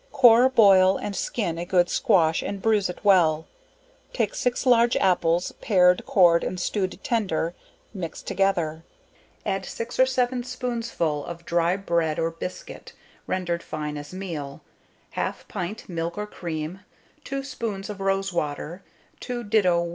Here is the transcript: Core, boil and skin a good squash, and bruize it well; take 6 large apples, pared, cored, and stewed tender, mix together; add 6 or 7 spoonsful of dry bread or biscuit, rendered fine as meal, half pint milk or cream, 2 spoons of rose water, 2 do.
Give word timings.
Core, 0.11 0.49
boil 0.49 0.97
and 0.97 1.15
skin 1.15 1.59
a 1.59 1.63
good 1.65 1.87
squash, 1.87 2.41
and 2.41 2.59
bruize 2.59 2.89
it 2.89 2.97
well; 3.05 3.45
take 4.13 4.33
6 4.33 4.65
large 4.65 4.95
apples, 4.95 5.51
pared, 5.61 6.07
cored, 6.07 6.43
and 6.43 6.59
stewed 6.59 6.99
tender, 7.03 7.53
mix 7.93 8.23
together; 8.23 8.81
add 9.45 9.63
6 9.63 9.99
or 9.99 10.07
7 10.07 10.41
spoonsful 10.43 11.23
of 11.25 11.45
dry 11.45 11.77
bread 11.77 12.17
or 12.17 12.31
biscuit, 12.31 12.93
rendered 13.27 13.61
fine 13.61 13.95
as 13.95 14.11
meal, 14.11 14.61
half 15.11 15.47
pint 15.47 15.87
milk 15.87 16.17
or 16.17 16.25
cream, 16.25 16.79
2 17.23 17.43
spoons 17.43 17.87
of 17.87 18.01
rose 18.01 18.33
water, 18.33 18.81
2 19.19 19.43
do. 19.43 19.89